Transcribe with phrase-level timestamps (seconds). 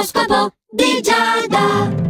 [0.00, 2.09] L'oroscopo di Giada.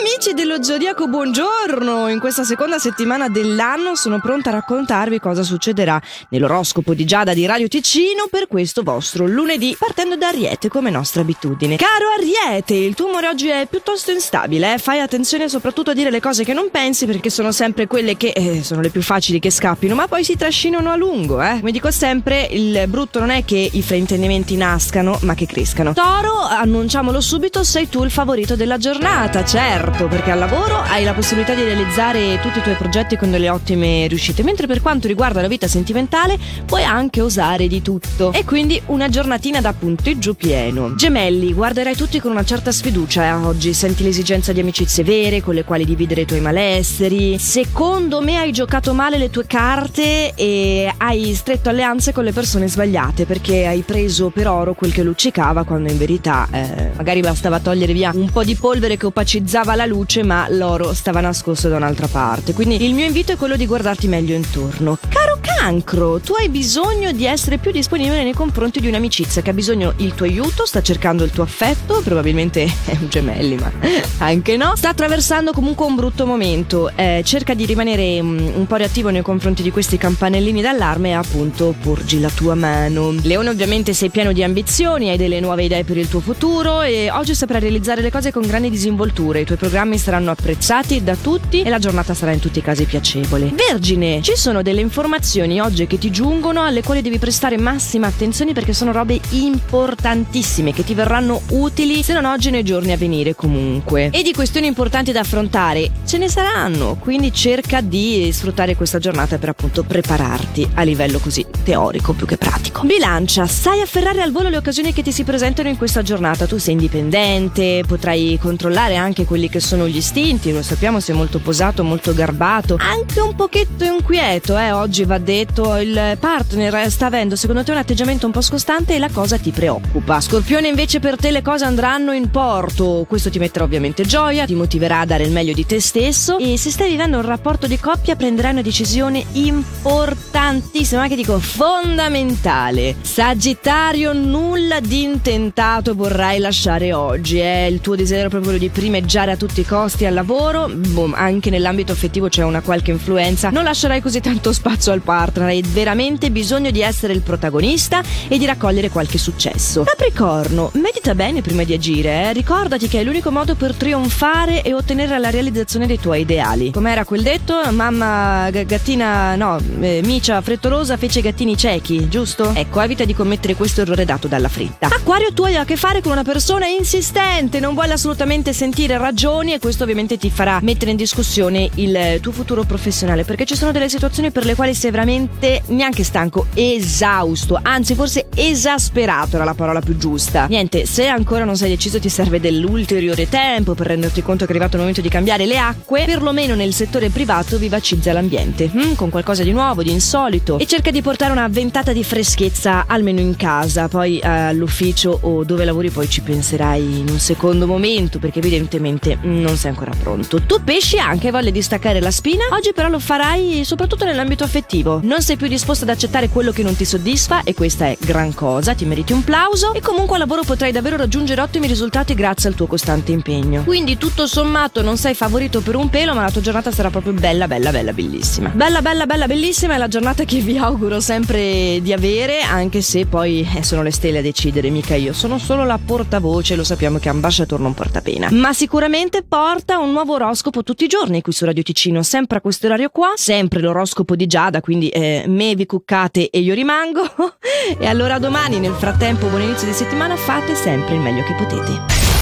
[0.00, 2.08] Amici dello Zodiaco, buongiorno!
[2.08, 7.44] In questa seconda settimana dell'anno sono pronta a raccontarvi cosa succederà nell'oroscopo di Giada di
[7.44, 11.76] Radio Ticino per questo vostro lunedì, partendo da Ariete come nostra abitudine.
[11.76, 14.78] Caro Ariete, il tuo umore oggi è piuttosto instabile, eh?
[14.78, 18.28] fai attenzione soprattutto a dire le cose che non pensi perché sono sempre quelle che
[18.28, 21.58] eh, sono le più facili che scappino, ma poi si trascinano a lungo, eh?
[21.58, 25.92] Come dico sempre, il brutto non è che i fraintendimenti nascano, ma che crescano.
[25.92, 31.04] Toro, annunciamolo subito, sei tu il favorito della giornata, certo certo, perché al lavoro hai
[31.04, 35.08] la possibilità di realizzare tutti i tuoi progetti con delle ottime riuscite, mentre per quanto
[35.08, 38.32] riguarda la vita sentimentale puoi anche osare di tutto.
[38.32, 40.94] E quindi una giornatina da punteggio pieno.
[40.94, 45.54] Gemelli, guarderai tutti con una certa sfiducia eh, oggi, senti l'esigenza di amicizie vere con
[45.54, 47.38] le quali dividere i tuoi malesseri.
[47.38, 52.68] Secondo me hai giocato male le tue carte e hai stretto alleanze con le persone
[52.68, 57.58] sbagliate perché hai preso per oro quel che luccicava quando in verità eh, magari bastava
[57.60, 61.76] togliere via un po' di polvere che opacizzava la luce, ma l'oro stava nascosto da
[61.76, 62.52] un'altra parte.
[62.52, 64.98] Quindi il mio invito è quello di guardarti meglio intorno.
[65.08, 69.52] Caro cancro, tu hai bisogno di essere più disponibile nei confronti di un'amicizia che ha
[69.52, 73.70] bisogno il tuo aiuto, sta cercando il tuo affetto, probabilmente è un gemelli, ma
[74.18, 74.72] anche no.
[74.76, 76.90] Sta attraversando comunque un brutto momento.
[76.94, 81.12] Eh, cerca di rimanere um, un po' reattivo nei confronti di questi campanellini d'allarme e
[81.12, 83.14] appunto porgi la tua mano.
[83.22, 87.10] Leone, ovviamente sei pieno di ambizioni, hai delle nuove idee per il tuo futuro e
[87.10, 89.38] oggi saprai realizzare le cose con grande disinvoltura.
[89.38, 92.86] I tuoi programmi saranno apprezzati da tutti e la giornata sarà in tutti i casi
[92.86, 93.52] piacevole.
[93.54, 98.52] Vergine, ci sono delle informazioni oggi che ti giungono alle quali devi prestare massima attenzione
[98.52, 103.36] perché sono robe importantissime che ti verranno utili se non oggi nei giorni a venire
[103.36, 104.10] comunque.
[104.10, 109.38] E di questioni importanti da affrontare ce ne saranno, quindi cerca di sfruttare questa giornata
[109.38, 112.84] per appunto prepararti a livello così teorico più che pratico.
[112.84, 116.48] Bilancia, sai afferrare al volo le occasioni che ti si presentano in questa giornata.
[116.48, 121.38] Tu sei indipendente, potrai controllare anche quelli che sono gli istinti, lo sappiamo, sei molto
[121.38, 127.36] posato, molto garbato, anche un pochetto inquieto, eh, oggi va detto, il partner sta avendo
[127.36, 130.20] secondo te un atteggiamento un po' scostante e la cosa ti preoccupa.
[130.20, 134.54] Scorpione invece per te le cose andranno in porto, questo ti metterà ovviamente gioia, ti
[134.54, 137.78] motiverà a dare il meglio di te stesso e se stai vivendo un rapporto di
[137.78, 142.96] coppia prenderai una decisione importantissima, che dico fondamentale.
[143.00, 147.66] Sagittario, nulla di intentato vorrai lasciare oggi, eh?
[147.66, 151.50] il tuo desiderio è proprio di primeggiare a tutti i costi al lavoro, boh, anche
[151.50, 156.30] nell'ambito affettivo c'è una qualche influenza, non lascerai così tanto spazio al partner, hai veramente
[156.30, 159.82] bisogno di essere il protagonista e di raccogliere qualche successo.
[159.82, 162.32] Capricorno, medita bene prima di agire, eh?
[162.32, 166.70] ricordati che è l'unico modo per trionfare e ottenere la realizzazione dei tuoi ideali.
[166.70, 167.60] Com'era quel detto?
[167.72, 172.52] Mamma gattina, no, eh, micia frettolosa fece gattini ciechi, giusto?
[172.54, 174.86] Ecco, evita di commettere questo errore dato dalla fretta.
[174.86, 179.38] Acquario, tu hai a che fare con una persona insistente, non vuole assolutamente sentire ragioni
[179.48, 183.72] e questo ovviamente ti farà mettere in discussione il tuo futuro professionale perché ci sono
[183.72, 189.54] delle situazioni per le quali sei veramente neanche stanco, esausto, anzi forse esasperato era la
[189.54, 190.46] parola più giusta.
[190.46, 194.54] Niente, se ancora non sei deciso ti serve dell'ulteriore tempo per renderti conto che è
[194.54, 199.10] arrivato il momento di cambiare le acque, perlomeno nel settore privato vivacizza l'ambiente, mm, con
[199.10, 203.36] qualcosa di nuovo, di insolito e cerca di portare una ventata di freschezza almeno in
[203.36, 208.38] casa, poi eh, all'ufficio o dove lavori poi ci penserai in un secondo momento perché
[208.38, 210.40] evidentemente evidentemente non sei ancora pronto.
[210.42, 215.00] Tu pesci anche voglia di staccare la spina, oggi però lo farai soprattutto nell'ambito affettivo.
[215.02, 218.34] Non sei più disposto ad accettare quello che non ti soddisfa e questa è gran
[218.34, 222.48] cosa, ti meriti un plauso e comunque al lavoro potrai davvero raggiungere ottimi risultati grazie
[222.48, 223.62] al tuo costante impegno.
[223.64, 227.12] Quindi tutto sommato non sei favorito per un pelo, ma la tua giornata sarà proprio
[227.12, 228.50] bella, bella, bella, bellissima.
[228.50, 233.06] Bella, bella, bella, bellissima è la giornata che vi auguro sempre di avere, anche se
[233.06, 235.12] poi eh, sono le stelle a decidere, mica io.
[235.12, 238.28] Sono solo la portavoce, lo sappiamo che ambasciatore non porta pena.
[238.30, 242.40] Ma sicuramente porta un nuovo oroscopo tutti i giorni qui su Radio Ticino, sempre a
[242.40, 247.02] questo orario qua, sempre l'oroscopo di Giada, quindi eh, me vi cuccate e io rimango.
[247.78, 252.09] e allora domani, nel frattempo, buon inizio di settimana, fate sempre il meglio che potete.